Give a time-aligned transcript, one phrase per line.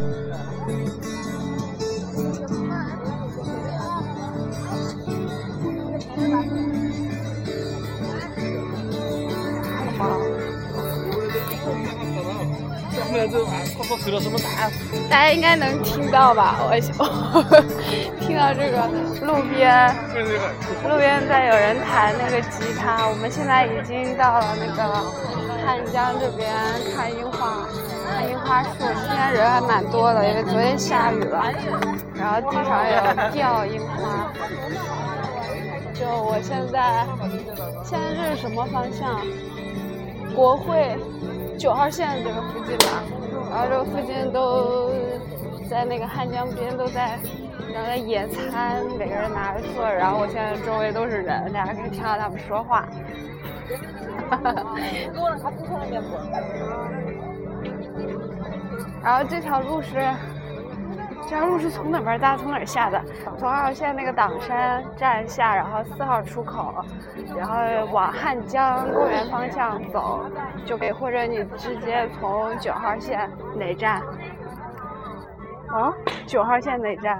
[15.10, 16.56] 大家应该能听到吧？
[16.60, 16.70] 我
[18.20, 18.86] 听到这个
[19.26, 19.92] 路边，
[20.88, 23.08] 路边在有人弹那个吉他。
[23.08, 24.82] 我们现在已经到了那个
[25.64, 26.48] 汉江这边
[26.94, 27.66] 看樱花，
[28.24, 28.70] 樱花树。
[28.78, 31.44] 今天人还蛮多的，因为昨天下雨了，
[32.14, 34.30] 然后地上有掉樱花。
[35.94, 37.06] 就我现在，
[37.84, 39.20] 现在这是什么方向？
[40.34, 40.96] 国会
[41.58, 43.02] 九号线这个附近吧。
[43.50, 44.92] 然后这个附近都
[45.68, 47.18] 在那个汉江边，都在
[47.72, 52.86] 然后在野餐，每个人拿着座，然后我现在周围都是人，大家可以听到他们说话。
[54.30, 54.54] 哈哈
[59.02, 59.94] 然后这条路是，
[61.22, 62.18] 这条路是从哪边？
[62.20, 63.02] 大家从哪儿下的？
[63.38, 66.74] 从二号线那个党山站下，然后四号出口，
[67.36, 67.56] 然后
[67.92, 70.20] 往汉江公园方向走
[70.66, 74.02] 就可以，或者你直接从九号线哪站？
[75.68, 75.92] 啊？
[76.26, 77.18] 九号线哪站？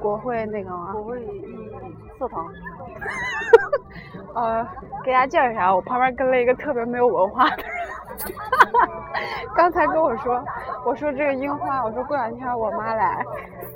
[0.00, 0.92] 国会那个吗？
[0.92, 1.18] 国会
[2.18, 2.46] 四层。
[4.34, 4.66] 呃，
[5.02, 7.77] 给大家介绍一下，我旁边跟了一个特别没有文化的人。
[8.18, 8.30] 哈
[8.72, 8.88] 哈
[9.54, 10.42] 刚才跟我说，
[10.84, 13.24] 我说这个樱花，我说过两天我妈来，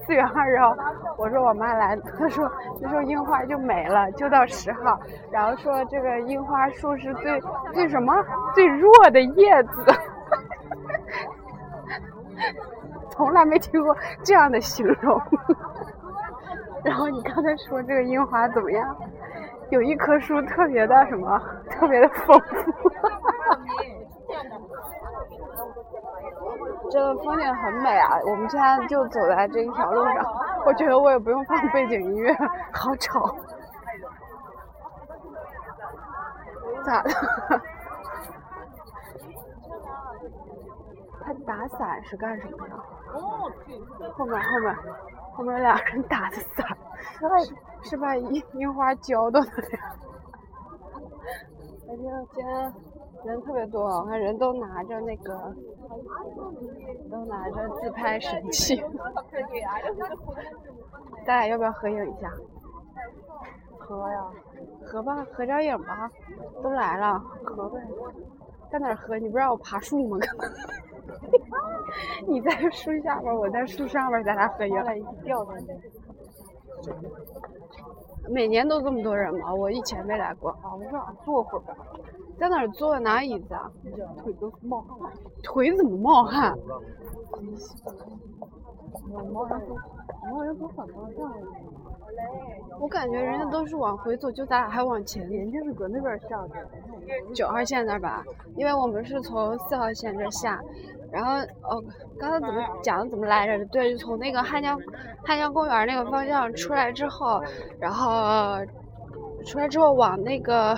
[0.07, 0.75] 四月二号，
[1.17, 2.51] 我说我妈来，她说
[2.83, 4.99] 她说樱花就没了，就到十号，
[5.31, 7.41] 然后说这个樱花树是最
[7.73, 8.15] 最什么
[8.55, 9.85] 最弱的叶子，
[13.11, 15.21] 从来没听过这样的形容。
[16.85, 18.97] 然后你刚才说这个樱花怎么样？
[19.71, 22.82] 有一棵树特别的什么，特别的丰富。
[26.93, 28.19] 这个风景很美啊！
[28.27, 30.23] 我们现在就走在这一条路上，
[30.67, 32.35] 我觉得我也不用放背景音乐，
[32.71, 33.35] 好吵。
[36.85, 37.11] 咋的？
[41.25, 42.77] 他打伞是干什么的？
[44.13, 44.77] 后面后面
[45.33, 46.67] 后面俩人打的伞，
[47.81, 49.95] 是把樱樱花浇到的呀。
[51.89, 52.75] 哎呀，今天。
[53.25, 55.55] 人特别多，我看人都拿着那个，
[57.11, 58.83] 都拿着自拍神器。
[61.25, 62.31] 大家要不要合影一下？
[63.79, 64.25] 合呀，
[64.85, 66.11] 合吧，合张影吧。
[66.63, 67.81] 都来了，合呗。
[68.71, 69.19] 在哪合？
[69.19, 70.19] 你不让我爬树吗？
[72.27, 74.75] 你在树下边，我在树上边，咱俩合影。
[75.25, 75.67] 掉下去。
[78.29, 79.53] 每年都这么多人吗？
[79.55, 80.51] 我以前没来过。
[80.51, 81.77] 啊，我想坐会儿吧。
[82.39, 82.99] 在哪儿坐？
[83.01, 83.71] 拿椅子啊？
[84.23, 85.13] 腿都冒汗。
[85.43, 86.57] 腿怎么冒汗？
[92.79, 95.29] 我感觉人家都是往回走，就咱俩还往前。
[95.29, 96.55] 人家是搁那边下的。
[97.35, 98.25] 九号线那儿吧，
[98.57, 100.61] 因为我们是从四号线这下。
[101.13, 101.83] 然后哦，
[102.19, 103.65] 刚才怎么讲怎么来着？
[103.67, 104.81] 对，从那个汉江
[105.23, 107.41] 汉江公园那个方向出来之后，
[107.79, 108.57] 然后
[109.45, 110.75] 出来之后往那个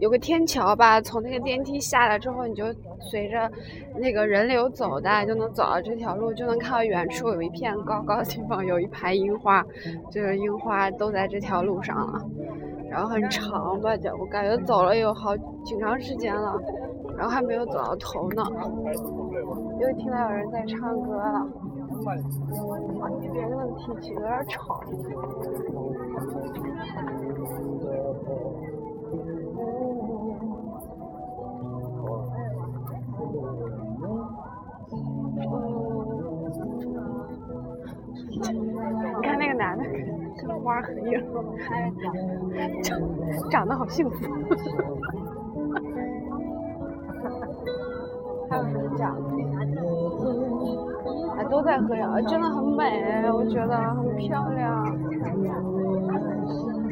[0.00, 2.64] 有个天桥吧，从那个电梯下来之后，你就
[2.98, 3.50] 随着
[3.96, 9.64] 那个人流走，大家就能走到这条路，就能看到远处有一片高高的地方，有一排樱花，
[10.10, 12.20] 就是樱花都在这条路上了。
[12.90, 16.58] 然后很长吧，我感觉走了有好挺长时间了，
[17.16, 18.42] 然后还没有走到头呢。
[19.80, 21.46] 又听到有人在唱歌了，
[23.32, 24.78] 别的问题有点吵。
[38.28, 39.84] 你看那个男的
[40.46, 41.10] 跟花合影，
[42.82, 43.00] 长
[43.50, 44.16] 长得好幸福。
[48.50, 49.14] 还有什么讲？
[51.60, 54.82] 还都在合影，真的很美，我觉得很漂亮。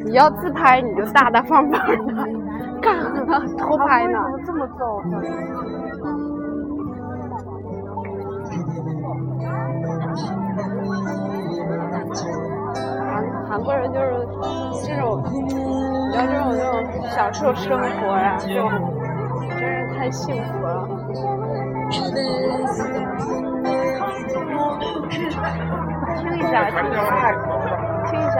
[0.05, 2.13] 你要自拍你就大大方方的，
[2.81, 4.19] 干什么偷拍呢？
[4.45, 5.01] 这么糟？
[13.11, 14.27] 韩韩国人就是
[14.85, 17.85] 这种，你要这种这种享受生活
[18.17, 18.69] 呀，这种
[19.49, 20.87] 真是太幸福了。
[25.09, 25.41] 튀기자
[28.11, 28.35] 튀기자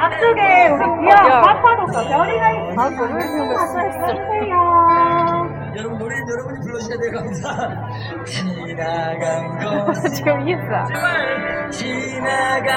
[0.00, 3.74] 앞쪽에 우리 귀여운 파파로서 별이가 있어 아 별을 불렀어
[5.76, 7.44] 여러분 노래 여러분이 불러주셔야 돼요 감사
[8.24, 10.72] 지나간 곳 재밌어
[11.70, 12.72] 지나간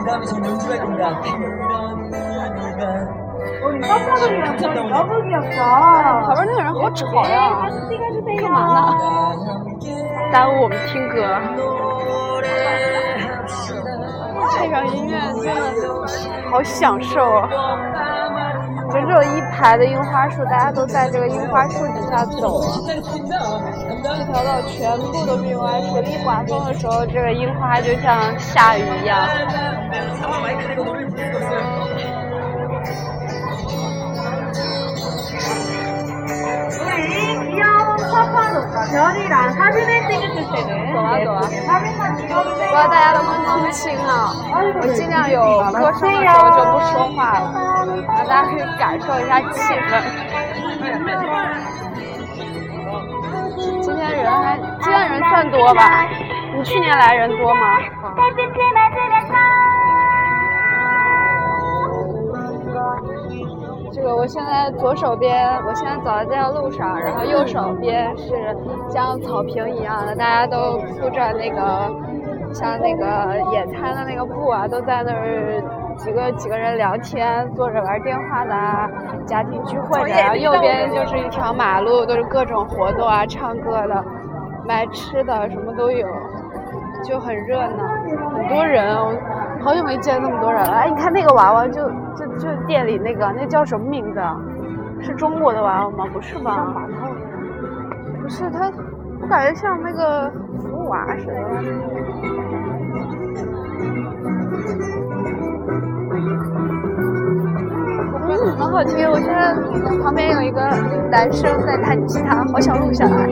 [0.00, 3.26] 이 다음에 전 연주할 겁니다 그런 이야기가
[4.44, 8.92] 깜짝이야 너무 귀엽다 저는 호추 커요 찍어주세요 많아
[10.36, 11.16] 耽误我们听歌。
[14.58, 16.06] 配上音乐真的
[16.50, 17.48] 好享受啊。
[18.86, 22.76] 我们这一排的樱花树大家都在这个樱花树底下走啊。
[22.84, 29.26] 这条道全部都是樱花树一刮风的时候这个樱花就像下雨一样。
[42.72, 44.32] 道大家能不能听清啊？
[44.80, 45.40] 我尽量有
[45.72, 47.42] 歌声的时候就不说话了，
[48.16, 49.56] 让大家可以感受一下气
[49.88, 49.90] 氛。
[53.82, 56.06] 今天人还，今天人算多吧？
[56.54, 57.78] 你去年来人多吗？
[59.25, 59.25] 这
[64.06, 68.56] 个我现在左手边，我现在走在这条路上，然后右手边是
[68.88, 71.90] 像草坪一样的，大家都铺着那个
[72.54, 75.60] 像那个野餐的那个布啊，都在那儿
[75.96, 78.88] 几个几个人聊天，坐着玩电话的啊，
[79.26, 84.04] 家庭聚会的，然后右边就是一条马路，都是各种活动啊，唱歌的，
[84.64, 86.06] 卖吃的，什么都有。
[87.04, 87.84] 就很热闹，
[88.34, 89.12] 很多人，我
[89.62, 90.72] 好久没见那么多人了。
[90.72, 91.82] 哎，你看那个娃娃就，
[92.38, 94.36] 就是店里那个，那叫什么名字啊？
[95.00, 96.06] 是中国的娃娃吗？
[96.12, 96.74] 不是吧？
[98.22, 98.72] 不是它，
[99.20, 101.32] 我感觉像那个福娃似的。
[108.28, 109.08] 嗯，很好听。
[109.08, 109.54] 我现在
[110.02, 110.60] 旁边有一个
[111.10, 113.28] 男生在弹吉他，好想录下来。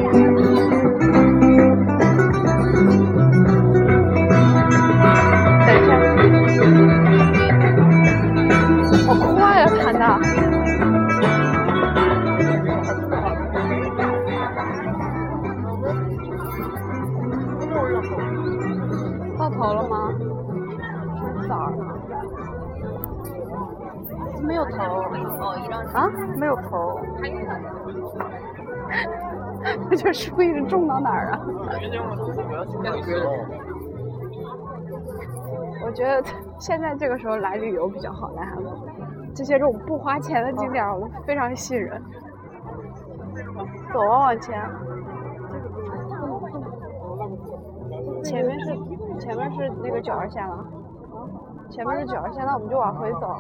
[10.05, 10.55] 快呀、弹的。
[19.39, 20.13] 到头了吗？
[21.49, 21.85] 早呢。
[24.43, 24.77] 没有头。
[25.95, 26.11] 啊？
[26.37, 27.01] 没有头。
[29.89, 31.41] 那 这树一直种到哪儿啊？
[35.85, 36.23] 我觉得
[36.59, 38.73] 现在这个时候来旅游比较好，来韩国，
[39.35, 42.03] 这些这种不花钱的景点，我非常吸引人。
[43.93, 44.71] 走啊，往前。
[48.23, 48.77] 前面是
[49.19, 50.65] 前面是那个九号线了，
[51.71, 53.37] 前面是九号线，那我们就往回走。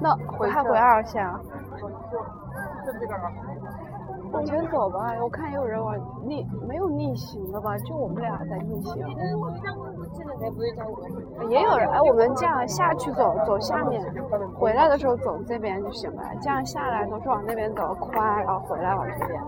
[0.00, 1.40] 那回还回二号线啊？
[4.32, 7.76] 往前走吧，我看也有人往逆，没有逆行的吧？
[7.78, 8.96] 就我们俩在逆行。
[11.48, 14.02] 也有人哎，我们这样下去走，走下面，
[14.58, 16.22] 回来的时候走这边就行了。
[16.40, 19.40] 这样下来都是往那边走，宽，然后回来往这边。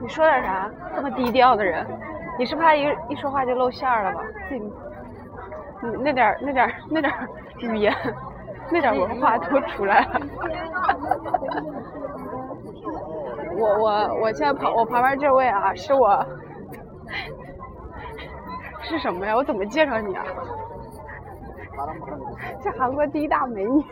[0.00, 0.70] 你说点啥？
[0.94, 1.86] 这么低调的人，
[2.38, 4.22] 你是怕一一说话就露馅了吧？
[4.48, 4.72] 自己，
[6.02, 7.28] 那点儿那点儿那点儿
[7.58, 7.94] 语言，
[8.70, 10.20] 那点儿文化都出来了。
[13.56, 16.26] 我我我现在旁我旁边这位啊，是我
[18.82, 19.34] 是什么呀？
[19.36, 20.24] 我怎么介绍你啊？
[22.62, 23.84] 是韩国第一大美女，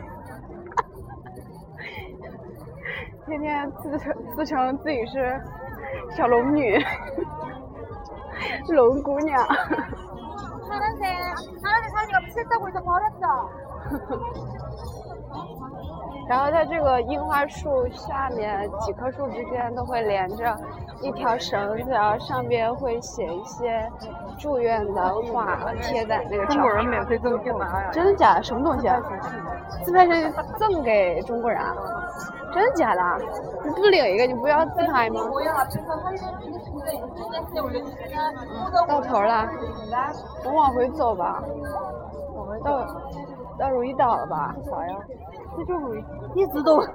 [3.25, 5.39] 天天自称自称自己是
[6.11, 6.77] 小龙女，
[8.69, 9.45] 龙姑娘。
[12.33, 12.69] 现在我？
[16.27, 20.57] 然后它这个樱花树下面几棵树之间都会连着
[21.01, 23.91] 一条绳子，然后上边会写一些
[24.39, 26.45] 祝愿的话，贴在那个。
[26.45, 27.89] 中国人免费赠干嘛呀？
[27.91, 28.43] 真的假的？
[28.43, 28.87] 什么东西？
[28.87, 29.01] 啊？
[29.83, 31.61] 自拍神赠给中国人？
[32.53, 33.01] 真的假的？
[33.65, 35.19] 你不领一个，你不要自拍吗？
[38.87, 39.49] 到头了，
[40.45, 41.43] 我往回走吧。
[42.61, 42.85] 到
[43.57, 44.55] 到如意岛了吧？
[44.63, 44.95] 啥呀？
[45.57, 46.03] 这就如意，
[46.35, 46.81] 一直都。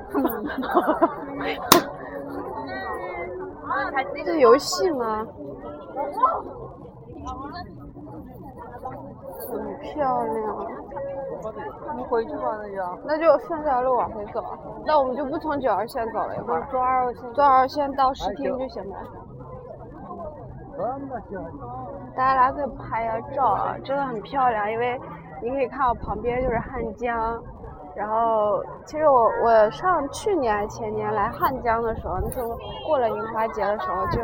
[4.24, 5.26] 这游戏吗？
[9.50, 10.66] 很漂亮。
[11.96, 12.98] 你回去吧，那就。
[13.04, 14.42] 那就顺这条路往回走，
[14.84, 18.96] 那我们就不从九号线走了，一会儿坐二号线，坐二号线到市厅就行了。
[22.16, 25.00] 大家来可以拍下照啊，真的很漂亮，因为
[25.42, 27.42] 你可以看到旁边就是汉江，
[27.94, 34.20] 然后，其实我我上去年还前年来汉江的时候，那时候过了樱花节的时候，就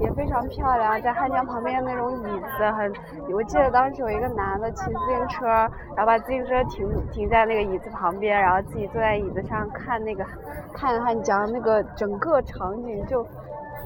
[0.00, 2.92] 也非常漂亮，在汉江旁边那种椅子很，
[3.32, 10.24] 我记得当时有一个男的骑自行车，然后把自行车停停在那个椅子旁边，然后自己坐在椅子上看那个
[10.72, 13.26] 看汉江，那个整个场景就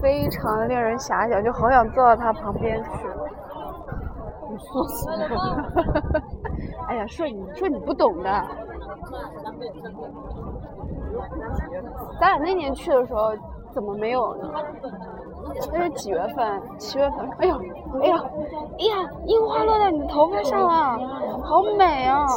[0.00, 2.90] 非常令人遐想，就好想坐到他旁边去。
[4.52, 5.40] 你说什么？
[6.88, 8.30] 哎呀，说你说你不懂的。
[12.20, 13.32] 咱俩那年去的时候
[13.72, 14.50] 怎么没有呢？
[15.72, 16.62] 那是几月份？
[16.78, 17.28] 七月份。
[17.38, 17.56] 哎呦，
[18.00, 18.22] 哎呀，
[18.78, 20.98] 哎呀，樱花落在你的头发上了，
[21.42, 22.26] 好美啊！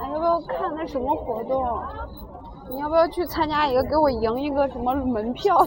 [0.00, 1.82] 哎，要不要看那什么活动？
[2.70, 3.82] 你要不要去参加一个？
[3.84, 5.56] 给我赢一个什么门票？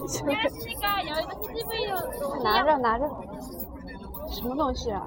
[2.44, 3.04] 拿着拿着，
[4.32, 5.02] 什么东西啊？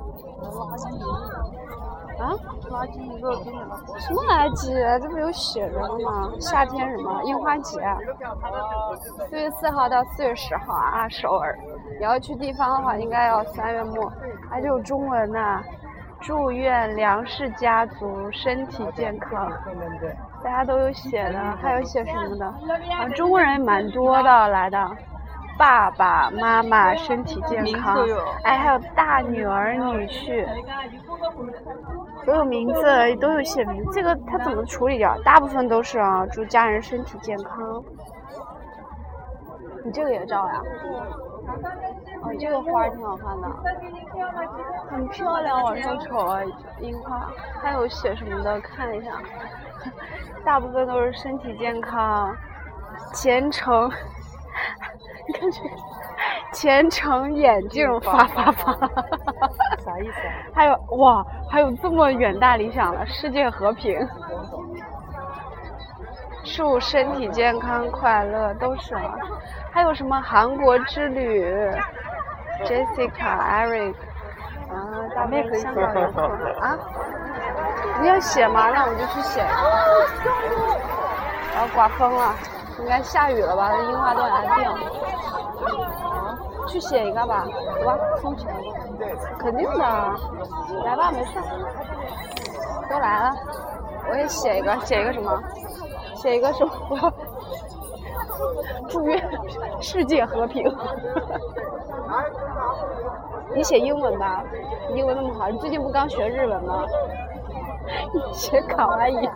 [2.19, 2.31] 啊？
[2.69, 3.77] 垃圾一个给你了。
[3.99, 4.99] 什么垃圾？
[4.99, 6.31] 这不有写着的吗？
[6.39, 7.23] 夏天什么？
[7.23, 7.79] 樱花节，
[9.29, 11.57] 四月四号到四月十号啊，首尔。
[11.99, 14.11] 你要去地方的话，应该要三月末。
[14.49, 15.61] 还有中文呢，
[16.21, 19.51] 祝愿梁氏家族身体健康。
[20.43, 22.45] 大家都有写的，还有写什么的？
[22.45, 24.77] 啊，中国人也蛮多的来的。
[25.57, 28.05] 爸爸妈妈身体健康，
[28.43, 30.45] 哎，还有大女儿女婿，
[32.25, 33.85] 所有名字，都有写名。
[33.91, 35.17] 这个他怎么处理掉？
[35.23, 37.83] 大部分都是啊，祝家人身体健康。
[39.85, 40.61] 你这个也照呀？
[42.21, 43.47] 哦，这个花挺好看的，
[44.89, 46.41] 很漂亮，往上瞅啊，
[46.81, 47.29] 樱花。
[47.61, 48.59] 还有写什么的？
[48.59, 49.11] 看一下，
[50.43, 52.35] 大部分都是身体健康，
[53.13, 53.89] 虔诚。
[55.27, 55.69] 你看这个，
[56.53, 58.71] 虔诚眼镜发发发，
[59.83, 60.33] 啥意思啊？
[60.53, 64.07] 还有哇，还有这么远大理想了世界和平，
[66.43, 69.15] 祝身体健康快乐都是啊。
[69.71, 71.43] 还有什么韩国之旅
[72.63, 73.93] ，Jessica Eric，
[74.69, 74.75] 啊，
[75.15, 76.21] 大妹可以香港游客
[76.61, 76.77] 啊？
[78.01, 78.69] 你要写吗？
[78.69, 79.41] 那我就去写。
[81.53, 82.35] 然后刮风了，
[82.79, 83.69] 应该下雨了吧？
[83.71, 84.75] 那樱花都还没掉。
[86.67, 87.45] 去写一个吧，
[87.79, 88.47] 走吧，送去。
[89.39, 89.79] 肯定的，
[90.83, 91.39] 来吧，没事。
[92.89, 93.35] 都来了，
[94.09, 95.41] 我也写一个，写一个什么？
[96.15, 97.13] 写一个什么？
[98.89, 99.29] 祝愿
[99.81, 100.63] 世界和平。
[103.53, 104.43] 你写英文吧，
[104.89, 106.83] 你英文那么好，你最近不刚学日文吗？
[108.13, 109.29] 你写卡哇伊。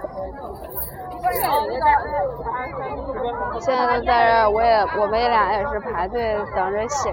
[3.60, 7.12] 现在都在这，我也我们俩也是排队等着写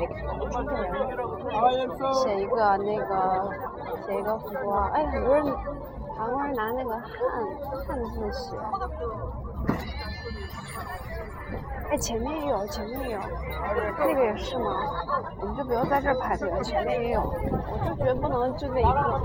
[2.12, 3.50] 写一个那个
[4.06, 4.46] 写一个符。
[4.92, 5.44] 哎，很多人
[6.16, 7.02] 韩国人拿那个汉
[7.86, 8.56] 汉字写。
[11.90, 13.20] 哎，前面也有，前面也有，
[13.98, 14.64] 那个也是吗？
[15.40, 17.20] 我们就不用在这儿排队了，前面也有。
[17.20, 19.20] 我就觉得不能就这一个，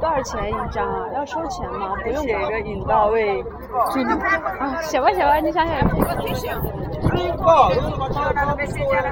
[0.00, 1.08] 多少钱一张啊？
[1.14, 1.94] 要收钱吗？
[2.02, 2.22] 不用吧。
[2.22, 3.40] 写一个引到位，
[4.58, 5.78] 啊，写吧写吧，你想想
[7.10, 7.70] 그러니까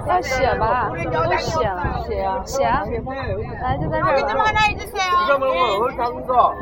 [0.06, 0.90] 러시아 봐.
[0.90, 1.74] 러시아.
[1.74, 2.34] 러시아.
[2.36, 2.84] 러시아.
[2.84, 4.26] 나도 나도.
[4.26, 5.10] 좀 하나 해주세요.
[5.18, 5.24] 네.
[5.26, 6.54] 이거 먹으면 작은 거.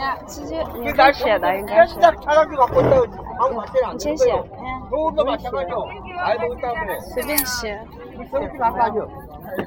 [0.00, 0.64] 야, 진짜
[0.96, 1.84] 러시아 나인가?
[1.86, 2.96] 진짜 차라리 갖고 있다.
[3.38, 4.42] 아무 맛이 안 나.
[4.90, 5.84] 너도 마찬가지요.
[6.18, 6.76] 아이도 있다고.
[7.16, 7.84] 러시아.
[8.30, 9.06] 그렇게 나빠져.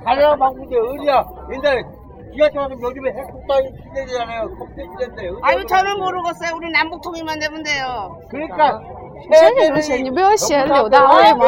[0.05, 1.25] 가려야 바꾸지 어디야?
[1.51, 1.83] 옛날에
[2.35, 3.63] 지하철은 요즘에 핵폭탄
[3.95, 4.47] 시대잖아요.
[4.57, 5.29] 폭탄 시대인데.
[5.43, 6.55] 아유 저는 모르겠어요.
[6.55, 8.17] 우리 남북통일만 되면 돼요.
[8.29, 8.79] 그러니까
[9.81, 9.95] 写？
[9.97, 11.47] 你不要写柳大卫吗？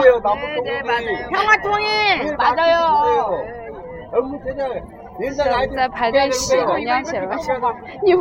[1.31, 1.85] 他妈中医，
[2.37, 3.39] 拔刀哟！
[5.75, 7.35] 在排在戏，人家写了，
[8.03, 8.13] 你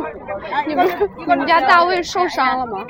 [0.65, 2.83] 你们你们家大卫受伤了吗？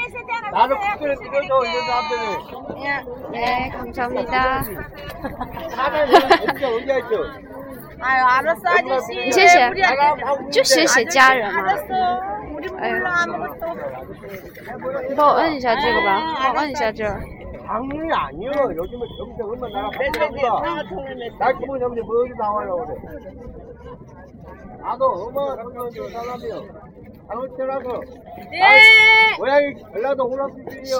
[3.34, 4.64] 耶，감사합니 다。
[8.00, 9.32] 哎呦，阿拉斯阿就写，
[10.52, 11.64] 就先写家人嘛。
[12.78, 12.92] 哎，
[15.08, 17.22] 你帮我摁一下这个吧，帮我摁一下这儿。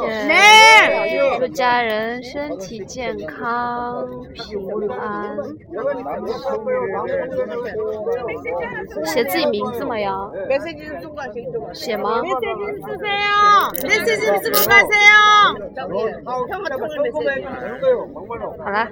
[0.02, 5.38] 诶祝家人身体健康平安
[9.06, 10.32] 写自己名字吗要
[11.74, 12.22] 写吗？
[18.64, 18.88] 好了。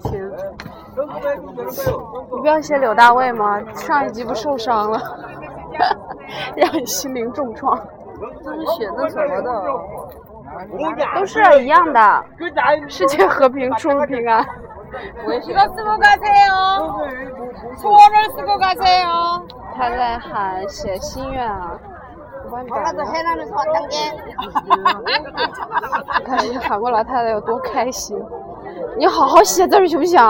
[0.00, 0.30] 行
[2.32, 3.62] 你不要写柳大卫吗？
[3.74, 5.00] 上一集不受伤了。
[6.56, 7.78] 让你心灵重创。
[8.44, 9.50] 都是写那什么的
[11.14, 12.24] 都是一样的
[12.88, 14.44] 世界和平出入平 安
[19.76, 21.78] 他在喊写心愿啊。
[26.18, 28.18] 你看你喊过来他得有多开心。
[28.96, 30.20] 你好好写字行不行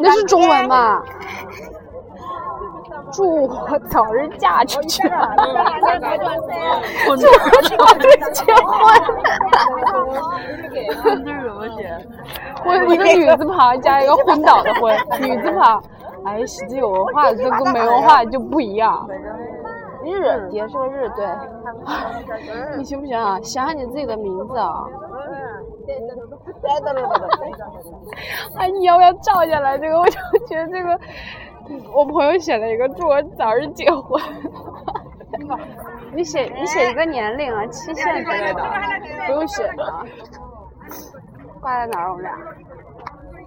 [0.00, 1.02] 那是中文吧？
[3.14, 5.02] 祝我早日嫁出去。
[5.06, 5.08] 祝
[7.08, 8.70] 我早日结婚。
[10.72, 10.80] 这
[11.10, 11.80] 是怎么写？
[12.64, 15.82] 婚一个女字旁加一个昏倒的昏，女字旁。
[16.24, 19.08] 哎，实际有文化的就跟没文化就不一样。
[20.02, 21.26] 日底下是个日，对。
[22.76, 23.38] 你行不行啊？
[23.42, 24.84] 想想你自己的名字啊。
[28.56, 29.78] 哎，你要不要照下来？
[29.78, 30.98] 这个我就觉得这个，
[31.92, 34.20] 我朋友写了一个祝我早日结婚。
[36.12, 38.62] 你写你写一个年龄啊、期限之类的，
[39.26, 40.06] 不用写的。
[41.60, 42.10] 挂在哪儿？
[42.10, 42.32] 我们俩？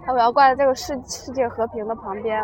[0.08, 2.42] 要不要挂在这个世世界和平的旁边？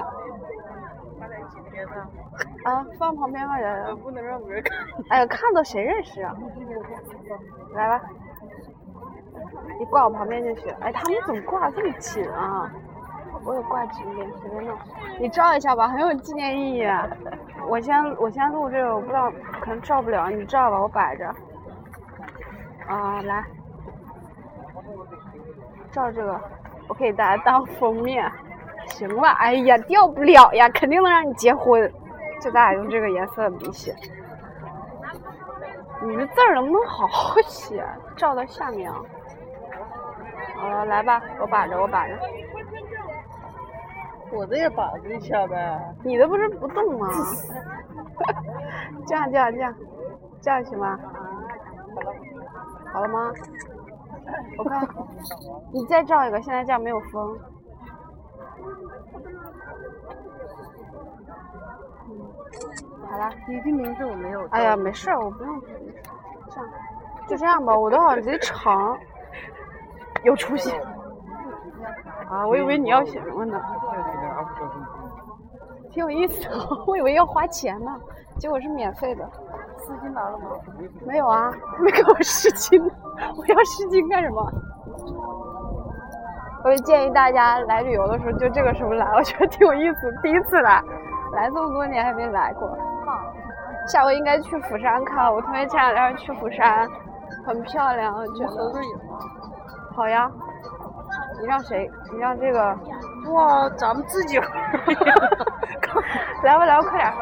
[2.63, 3.95] 啊，放旁边吧，人。
[3.97, 4.77] 不能让别人看。
[5.09, 6.33] 哎呀，看到谁认识啊？
[7.73, 8.01] 来吧，
[9.79, 10.73] 你挂我旁边就行。
[10.79, 12.71] 哎，他们怎么挂这么紧啊？
[13.45, 14.77] 我也挂紧一点，随便弄。
[15.19, 16.87] 你照一下吧，很有纪念意义。
[17.67, 19.31] 我先我先录这个，我不知道
[19.61, 21.25] 可能照不了，你照吧，我摆着。
[22.87, 23.43] 啊，来，
[25.91, 26.39] 照这个，
[26.87, 28.29] 我给大家当封面，
[28.87, 29.31] 行吧？
[29.39, 31.91] 哎呀，掉不了呀，肯定能让你结婚。
[32.41, 33.95] 就咱俩用这个颜色笔写。
[36.01, 37.85] 你的字能不能好好写？
[38.17, 38.99] 照到下面啊。
[40.57, 42.13] 好了，来吧，我把着，我把着。
[44.35, 45.95] 我的也把着一下呗。
[46.03, 47.07] 你的不是不动吗？
[49.07, 49.75] 这样，这样，这样，
[50.41, 50.99] 这样行吗？
[52.91, 53.31] 好了吗？
[54.57, 54.87] 我看，
[55.71, 57.37] 你再照一个，现在这样没有风。
[63.09, 64.47] 好了，你的名字我没有。
[64.47, 65.61] 哎呀，没事，我不用。
[65.61, 66.69] 这样，
[67.27, 67.77] 就这样吧。
[67.77, 68.97] 我的耳机长，
[70.23, 70.71] 有出息。
[72.29, 73.61] 啊，我以为你要写什么呢？
[75.91, 76.49] 挺有意思的，
[76.87, 77.91] 我以为要花钱呢，
[78.39, 79.29] 结果是免费的。
[79.77, 80.45] 丝巾拿了吗？
[81.05, 84.51] 没有啊，他没给我湿巾，我要湿巾干什么？
[86.63, 90.81] 我就建议大家来旅游的时候就这个时候来，我觉得挺有意思，第一次来，
[91.33, 92.75] 来这么多年还没来过。
[93.87, 96.87] 下回应该去釜山看，我同学前两天去釜山，
[97.45, 98.73] 很漂亮，我觉得。
[99.93, 100.31] 好呀，
[101.41, 101.91] 你让谁？
[102.13, 102.75] 你让这个。
[103.31, 104.37] 哇，咱们自己。
[106.43, 107.13] 来吧来吧，快点。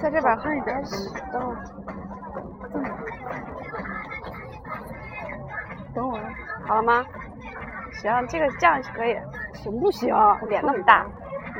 [0.00, 0.82] 在这边看一点。
[1.32, 1.56] 等
[5.94, 6.24] 等会儿。
[6.66, 7.04] 好了吗？
[7.92, 9.18] 行，这个这样可以，
[9.54, 10.14] 行不行？
[10.48, 11.06] 脸那么大。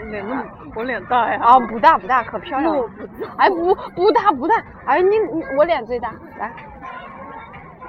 [0.03, 1.41] 脸那么，我脸大呀？
[1.43, 2.91] 啊，不大不大，可漂亮了。
[3.39, 4.55] 哎，不不大不大，
[4.87, 6.51] 哎你你我脸最大，来，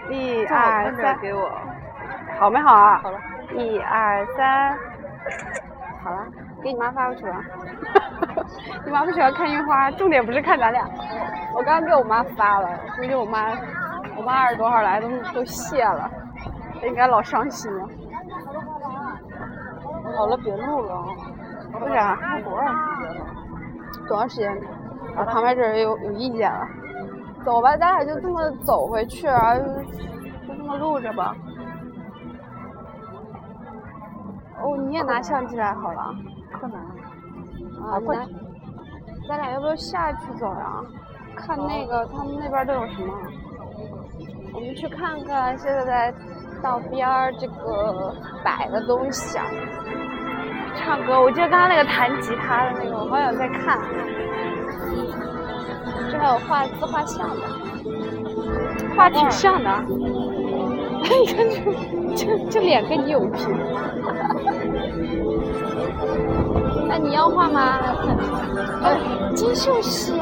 [0.10, 1.50] 一二三，给我，
[2.40, 3.00] 好没好啊？
[3.04, 3.20] 好了，
[3.56, 4.78] 一二三，
[6.04, 6.26] 好了，
[6.62, 7.36] 给你妈发过去了。
[8.86, 10.88] 你妈不喜欢看樱花，重点不是看咱俩。
[11.56, 13.52] 我刚刚给我妈发了，估计我妈，
[14.16, 16.10] 我妈二十多号来都都谢了，
[16.84, 17.88] 应该老伤心了。
[20.16, 21.06] 好了，别录了啊。
[21.82, 22.18] 为啥？
[22.42, 23.26] 多长时间了？
[24.08, 24.52] 多长时间？
[25.16, 26.68] 啊，旁边这人有有意见了。
[27.44, 29.66] 走吧，咱俩就这么走回去，然后就
[30.48, 31.36] 就这么录着吧。
[34.62, 36.16] 哦，你也拿相机来好了。
[36.52, 36.80] 柯南。
[37.84, 38.28] 啊，咱
[39.28, 40.82] 咱俩要不要下去走呀？
[41.36, 43.14] 看那个他们那边都有什么？
[44.54, 46.14] 我们去看看现在在
[46.64, 49.46] 道边儿这个摆的东西啊。
[50.86, 53.80] 唱歌，我记得刚刚那个弹吉他的那个，我好想再看。
[56.12, 57.36] 这还有画自画像的，
[58.96, 59.84] 画挺像的。
[61.02, 61.38] 你看
[62.16, 63.50] 这这这脸跟你有拼。
[66.88, 67.80] 那你要画吗？
[68.84, 68.96] 呃，
[69.34, 70.16] 金秀贤，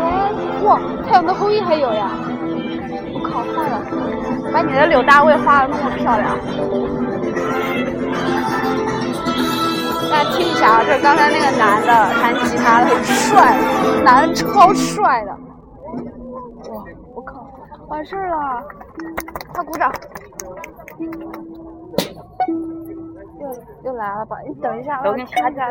[0.63, 2.10] 哇，太阳的后裔还有呀！
[3.13, 3.82] 我靠，坏了，
[4.54, 6.38] 把你的柳大卫画的那么漂亮。
[10.13, 11.88] 大家听一下啊，这是刚才那个男的
[12.21, 13.58] 弹吉他的，很帅，
[14.04, 15.32] 男的超帅的。
[16.71, 16.84] 哇，
[17.15, 17.43] 我靠
[17.88, 18.63] 完事儿了，
[19.52, 19.91] 快鼓掌。
[23.39, 24.38] 又又来了吧？
[24.47, 25.65] 你等一下，我听一下他，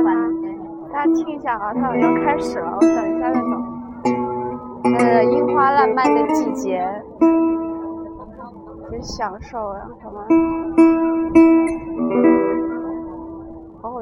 [0.93, 3.47] 大家听一下啊，他好像开始了，我等一下再走。
[4.99, 6.85] 呃，樱花烂漫的季节，
[8.91, 10.27] 很享受呀，好吗？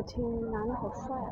[0.01, 1.29] 我天，男的好帅啊！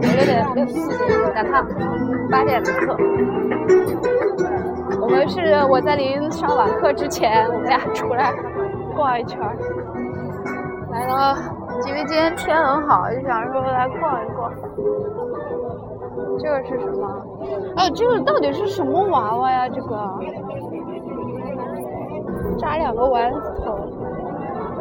[0.00, 1.66] 六点十，我六点六四点赶趟
[2.30, 2.96] 八点的课。
[5.00, 8.32] 我们是我在临上晚课之前，我们俩出来
[8.96, 9.56] 逛一圈儿。
[10.90, 11.36] 来了，
[11.86, 14.52] 因为今天天很好，就想说来逛一逛。
[16.38, 17.26] 这个是什么？
[17.76, 19.68] 哎，这个到底是什么娃娃呀？
[19.68, 20.18] 这个
[22.58, 23.78] 扎两个丸子头。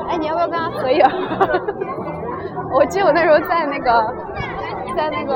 [0.07, 1.05] 哎，你要不要跟他合影？
[2.73, 4.13] 我记得我那时候在那个，
[4.99, 5.33] 在那个，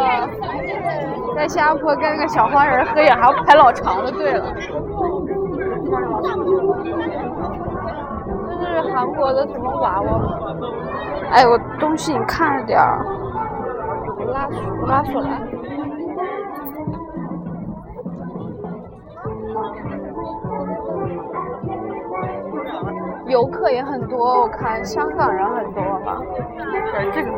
[1.38, 4.54] 在新加坡跟那个小黄人合影，还要排老长的队了。
[8.60, 10.19] 这是韩国的什么娃娃？
[11.32, 13.06] 哎，我东西你看着点儿，
[14.19, 14.49] 我拉
[14.82, 15.30] 我拉锁来。
[23.28, 26.21] 游客也很多，我看香港人很多吧。
[26.93, 27.32] 哎，这个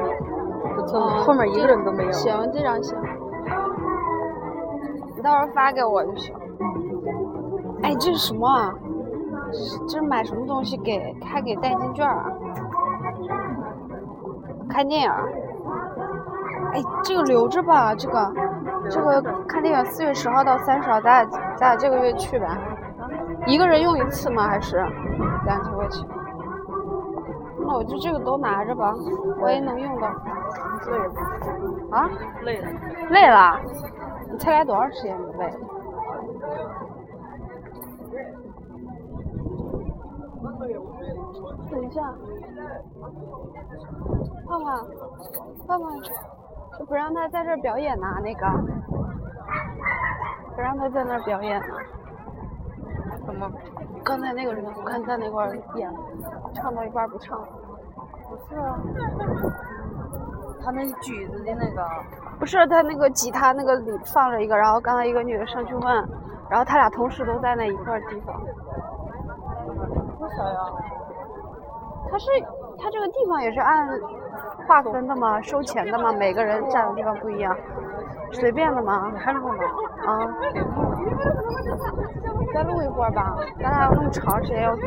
[0.93, 2.11] 后面一个人都没有。
[2.11, 2.97] 行，这张行。
[5.15, 6.35] 你到时候发给我就行。
[7.83, 8.73] 哎，这是什么啊？
[9.87, 12.25] 这是买什么东西给还给代金券啊？
[14.69, 15.31] 看电影儿。
[16.73, 18.33] 哎，这个留着吧，这个
[18.89, 22.47] 这个看电影四月十号到三十号，咱俩咱俩这个月去呗。
[23.45, 24.47] 一个人用一次吗？
[24.47, 24.77] 还是
[25.45, 26.07] 两千块钱？
[27.67, 28.93] 那我就这个都拿着吧，
[29.41, 30.07] 我也能用到。
[30.91, 31.13] 累了，
[31.91, 32.09] 啊？
[32.43, 32.67] 累了。
[33.09, 33.59] 累了？
[34.31, 35.57] 你才来多长时间就累了？
[41.69, 42.01] 等一下，
[44.47, 44.87] 胖胖，
[45.67, 45.91] 胖胖，
[46.87, 48.47] 不让他在这儿表演呢、那个，
[50.55, 51.67] 不让他在那儿表演呢、
[53.25, 53.51] 怎么？
[54.03, 55.91] 刚才那个人，我看在那块儿演，
[56.53, 57.47] 唱到一半儿不唱了。
[58.29, 58.79] 不是啊，
[60.65, 61.87] 他那举子的那个，
[62.39, 65.85] 不是他那个吉他那个里放着一个，然后刚才一个女的上去问，
[66.49, 68.35] 然后他俩同时都在那一块地方。
[70.19, 70.59] 为啥呀？
[72.09, 72.25] 他是
[72.79, 73.87] 他这个地方也是按
[74.67, 75.39] 划分的吗？
[75.41, 76.11] 收钱的吗？
[76.13, 77.55] 每个人站的地方不一样，
[78.31, 79.11] 随便的吗？
[79.13, 79.63] 你还录吗？
[80.07, 80.27] 啊，
[82.53, 84.81] 再录一会儿吧，咱俩那么长时间要走。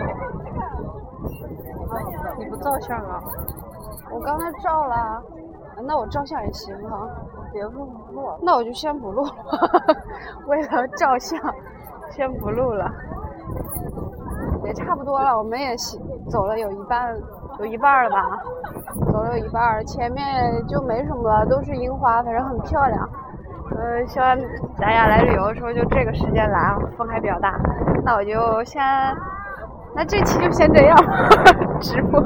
[2.39, 3.21] 你不照相啊？
[4.11, 5.23] 我刚才照了，啊
[5.87, 7.09] 那我照相也行哈。
[7.53, 7.89] 别录。
[8.43, 9.33] 那我就先不录了，
[10.47, 11.41] 为了照相，
[12.11, 12.91] 先不录了。
[14.65, 17.17] 也差不多了，我们也行走了有一半，
[17.59, 18.39] 有一半了吧，
[19.11, 23.09] 走了有一半，前面就没什么了，都是樱花，反正很漂亮。
[23.77, 24.37] 呃，希望
[24.79, 27.59] 大家来旅游的时候就这个时间来啊，风还比较大。
[28.05, 28.83] 那我就先，
[29.95, 30.97] 那这期就先这样，
[31.81, 32.21] 直播。